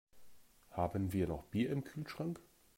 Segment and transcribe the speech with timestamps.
[0.71, 2.39] Haben wir noch Bier im Kühlschrank?